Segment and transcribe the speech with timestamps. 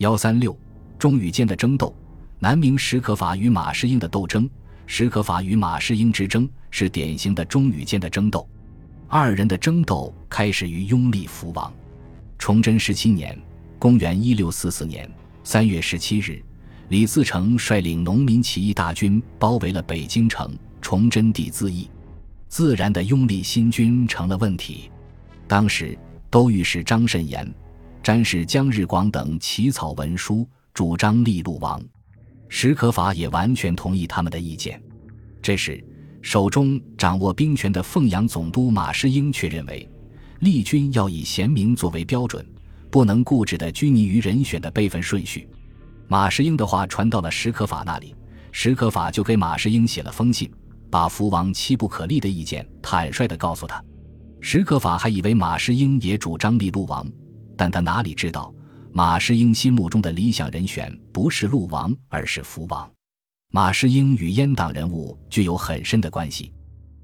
[0.00, 0.58] 幺三六，
[0.98, 1.94] 中与间的争斗，
[2.38, 4.48] 南明史可法与马士英的斗争，
[4.86, 8.48] 史可法与马士英之争是典型的中与间的争斗。
[9.08, 11.70] 二人的争斗开始于拥立福王。
[12.38, 13.38] 崇祯十七年
[13.78, 15.06] （公元一六四四年）
[15.44, 16.42] 三月十七日，
[16.88, 21.90] 李自成率领农民起义大军包围了北京城，崇祯帝自缢，
[22.48, 24.90] 自然的拥立新君成了问题。
[25.46, 25.94] 当时，
[26.30, 27.46] 都御史张慎言、
[28.02, 31.80] 詹事姜日广等起草文书，主张立陆王。
[32.48, 34.82] 史可法也完全同意他们的意见。
[35.42, 35.84] 这时，
[36.22, 39.86] 手中掌握兵权的凤阳总督马士英却认为，
[40.38, 42.44] 立军要以贤明作为标准，
[42.90, 45.46] 不能固执地拘泥于人选的辈分顺序。
[46.08, 48.14] 马士英的话传到了史可法那里，
[48.50, 50.50] 史可法就给马士英写了封信，
[50.90, 53.84] 把福王妻不可立的意见坦率地告诉他。
[54.40, 57.06] 史可法还以为马士英也主张立陆王，
[57.60, 58.50] 但他哪里知道，
[58.90, 62.90] 马士英心目中的理想人选不是陆王，而是福王。
[63.52, 66.50] 马士英与阉党人物具有很深的关系，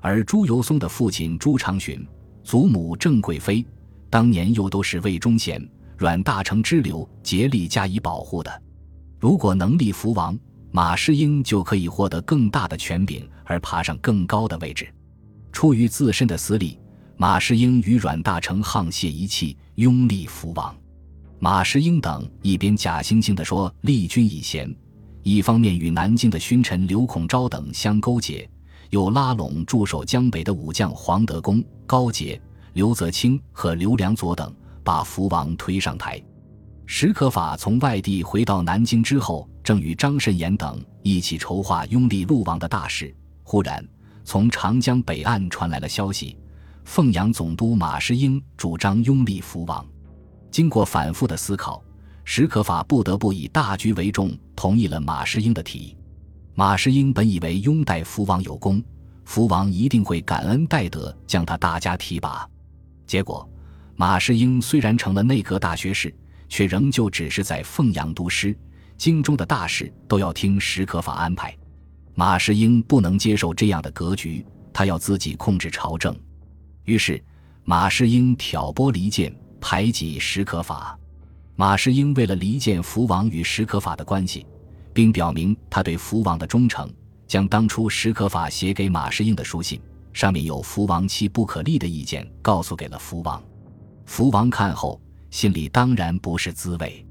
[0.00, 2.02] 而朱由崧的父亲朱常洵、
[2.42, 3.62] 祖母郑贵妃，
[4.08, 5.62] 当年又都是魏忠贤、
[5.98, 8.62] 阮大铖之流，竭力加以保护的。
[9.20, 10.34] 如果能立福王，
[10.70, 14.88] 马士英就可以获得更大的权柄，而爬上更高的位置。
[15.52, 16.78] 出于自身的私利，
[17.20, 20.72] 马士英与阮大铖沆瀣一气，拥立福王。
[21.40, 24.72] 马士英等一边假惺惺地说立君以贤。
[25.24, 28.48] 一方面与南京的勋臣刘孔昭等相勾结，
[28.90, 32.40] 又拉拢驻守江北的武将黄德功、高杰、
[32.74, 36.22] 刘泽清和刘良佐等，把福王推上台。
[36.86, 43.12] 史可法从外地回到南京之后，正与张慎言等一起筹划拥立陆王的大事。
[43.42, 43.84] 忽然，
[44.22, 46.36] 从长江北岸传来了消息：
[46.88, 49.86] 凤阳总督马士英主张拥立福王。
[50.50, 51.84] 经过反复的思考。
[52.24, 55.96] 史可法不得不以大局为重，同意了马士英的提议。
[56.54, 58.82] 马士英本以为拥戴福王有功，
[59.26, 62.48] 福王一定会感恩戴德，将他大加提拔。
[63.06, 63.48] 结果，
[63.94, 66.14] 马士英虽然成了内阁大学士，
[66.48, 68.58] 却仍旧只是在凤阳督师，
[68.96, 71.54] 京中的大事都要听史可法安排。
[72.14, 76.14] 马士英不能接受这样的格局，他要自己控制朝政。
[76.88, 77.22] 于是，
[77.64, 80.98] 马士英挑拨离间，排挤史可法。
[81.54, 84.46] 马士英为了离间福王与史可法的关系，
[84.94, 86.90] 并表明他对福王的忠诚，
[87.26, 89.78] 将当初史可法写给马士英的书信，
[90.14, 93.42] 上面有福王妻不可立的意见，告诉给了福王。
[94.06, 97.06] 福王看后，心里当然不是滋味。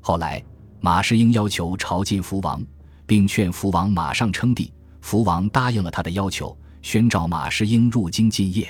[0.00, 0.40] 后来，
[0.80, 2.64] 马士英要求朝觐福王，
[3.06, 8.68] 并劝福王马上称帝，福王答应了他的要求，宣召马士英入京进谒，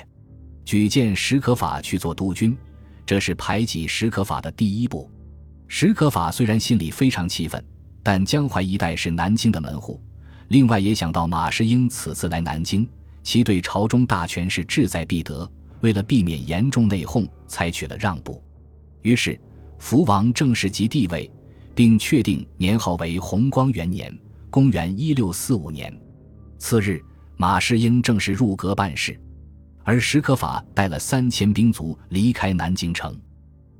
[0.67, 2.53] 举荐史可法去做督军，
[3.05, 5.09] 这是排挤史可法的第一步。
[5.65, 7.63] 史可法虽然心里非常气愤，
[8.03, 9.97] 但江淮一带是南京的门户，
[10.49, 12.85] 另外也想到马士英此次来南京，
[13.23, 18.43] 其对朝中大权是志在必得，为了避免严重内讧，采取了让步。
[19.03, 19.39] 于是，
[19.79, 21.31] 福王正式即帝位，
[21.73, 24.13] 并确定年号为弘光元年
[24.51, 25.97] （公元一六四五年）。
[26.59, 27.01] 次日，
[27.37, 29.17] 马士英正式入阁办事，
[29.87, 33.17] 而史可法带了三千兵卒离开南京城。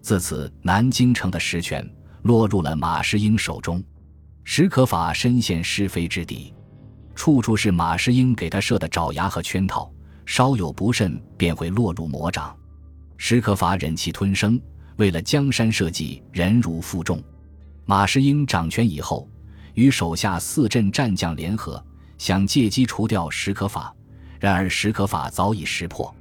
[0.02, 1.86] 自此，南京城的实权
[2.22, 3.84] 落入了马士英手中。
[4.46, 6.54] 史可法深陷是非之地，
[7.14, 9.92] 处处是马士英给他设的爪牙和圈套，
[10.26, 12.56] 稍有不慎便会落入魔掌。
[13.18, 14.58] 史可法忍气吞声，
[14.96, 17.22] 为了江山社稷，忍辱负重。
[17.84, 19.30] 马士英掌权以后，
[19.74, 21.86] 与手下四镇战将联合，
[22.18, 23.94] 想借机除掉史可法。
[24.40, 26.14] 然而史可法早已识破，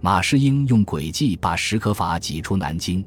[0.00, 3.04] 马士英用诡计把史可法挤出南京。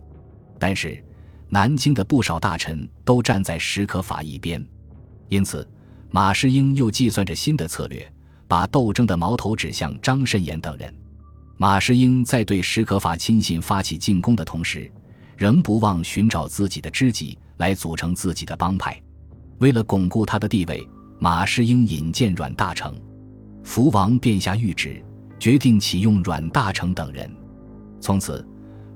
[0.60, 1.04] 但是，
[1.50, 4.66] 南京的不少大臣都站在史可法一边，
[5.30, 5.68] 因此，
[6.10, 8.12] 马士英又计算着新的策略，
[8.48, 10.94] 把斗争的矛头指向张慎言等人。
[11.58, 14.92] 马士英在对史可法亲信发起进攻的同时，
[15.36, 19.00] 仍不忘寻找自己的知己来组成自己的帮派。
[19.60, 20.88] 为了巩固他的地位，
[21.20, 22.94] 马士英引荐阮大铖，
[23.68, 25.04] 福王便下谕旨，
[25.38, 27.30] 决定启用阮大铖等人。
[28.00, 28.48] 从此。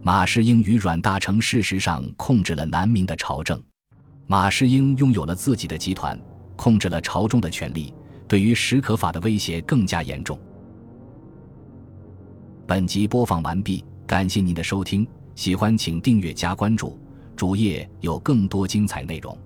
[0.02, 3.62] 马士英与阮大铖事实上控制了南明的朝政，
[4.26, 6.20] 马士英拥有了自己的集团，
[6.56, 7.94] 控制了朝中的权力，
[8.28, 10.40] 对于史可法的威胁更加严重。
[12.66, 16.98] 本集播放完毕，感谢您的收听，喜欢请订阅加关注，
[17.36, 19.38] 主页有更多精彩内容。